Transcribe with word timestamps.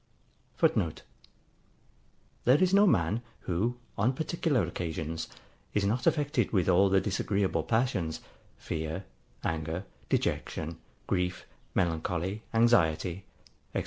[Footnote: 0.55 1.03
There 2.45 2.57
is 2.57 2.73
no 2.73 2.87
man, 2.87 3.21
who, 3.41 3.77
on 3.99 4.13
particular 4.13 4.65
occasions, 4.65 5.27
is 5.75 5.85
not 5.85 6.07
affected 6.07 6.51
with 6.51 6.67
all 6.67 6.89
the 6.89 6.99
disagreeable 6.99 7.61
passions, 7.61 8.19
fear, 8.57 9.05
anger, 9.43 9.85
dejection, 10.09 10.79
grief, 11.05 11.45
melancholy, 11.75 12.41
anxiety, 12.51 13.25
&c. 13.75 13.79